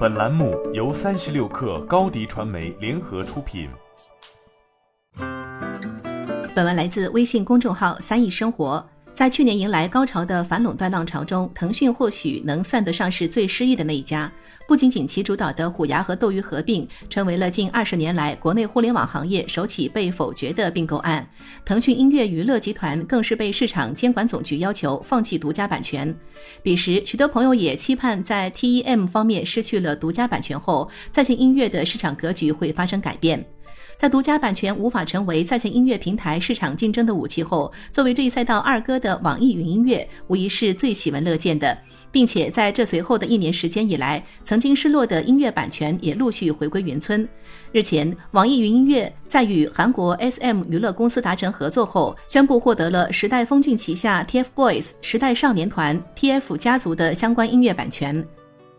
[0.00, 3.68] 本栏目由三十六氪高低传媒联合出品。
[6.54, 8.82] 本文来自微信公众号“三亿生活”。
[9.20, 14.32] 在去年迎来高潮的反垄断浪潮中，腾讯或许能算得上是最失意的那一家。
[14.66, 21.28] 不仅仅其主导的虎牙和斗鱼合并，成为了近二十年来国内互联网行业首起被否决的并购案。
[21.66, 26.16] 腾讯音乐娱乐集团更是被市场监管总局要求放弃独家版权。
[26.62, 33.44] 彼时，许多朋友也期盼在 TEM 方面失去了独家版权后，在线音乐的市场格局会发生改变。
[34.00, 41.76] 在独家版权无法成为在线音乐平台市场竞争的武器后，作为这一赛道二哥的网易云音乐无疑是最喜闻乐见的，
[42.10, 47.28] 并且在这随后的一年时间以来，曾经失落的音乐版权也陆续回归云村。
[47.72, 58.26] 日前，网易云音乐在与韩国 SM 娱乐公司达成合作后，宣布获得了时代峰峻旗下 TFBOYS 时代少年团 TF 家族的相关音乐版权。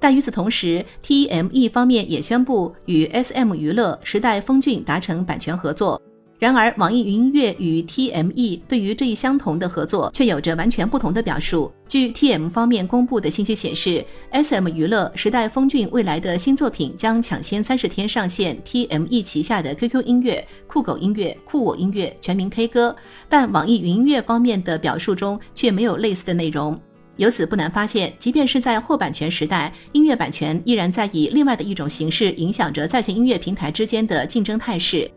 [0.00, 6.00] 但与此同时，TME 方面也宣布与 SM 娱乐、时代峰峻达成版权合作。
[6.38, 11.70] 然而，网易云音乐与 TME 对于这一相同的合作却有着完全不同的表述。
[11.86, 14.02] 据 TM 方面公布的信息显示
[14.32, 22.96] ，SM 娱乐、时代峰峻未来的新作品将抢先三十天上线 TME 旗下的 QQ 音乐、酷狗音乐、酷我音乐、全民 K 歌。
[23.28, 26.80] 但网易云音乐方面的表述中却没有类似的内容。
[27.20, 35.08] 由此不难发现，即便是在后版权时代，音乐版权依然在以另外的一种形式影响着在线音乐平台之间的竞争态势。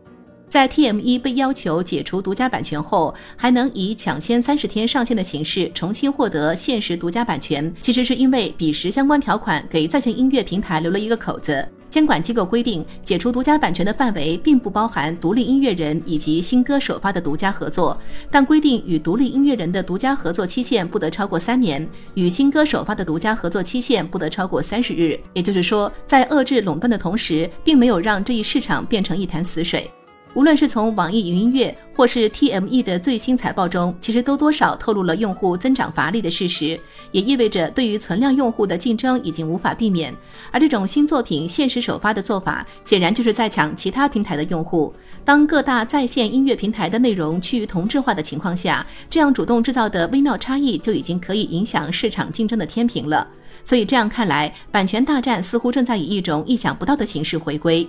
[0.46, 11.66] 在 TME 被要求解除独家版权后，还能以抢先三十天上线的形式重新获得限时独家版权，其实是因为彼时相关条款给在线音乐平台留了一个口子。
[11.94, 17.96] 监管机构规定，解除独家版权的范围并不包含独立音乐人以及新歌首发的独家合作，
[18.32, 25.16] 但规定与独立音乐人的独家合作期限不得超过三年，与新歌首发的独家合作期限不得超过三十日。
[25.34, 29.88] 也就是说，在遏制垄断的同时，并没有让这一市场变成一潭死水。
[30.34, 36.78] 无论是从网易云音乐或是 TME 的最新财报中，其实都多少透露了用户增长乏力的事实，
[37.12, 40.12] 也意味着对于存量用户的竞争已经无法避免。
[40.50, 44.92] 而这种新作品限时首发的做法，显然就是在抢其他平台的用户。
[45.24, 53.26] 当各大在线音乐平台的内容趋于同质化的情况下，这样主动制造的微妙差异就已经可以影响市场竞争的天平了。
[53.64, 57.88] 所以这样看来，版权大战似乎正在以一种意想不到的形式回归。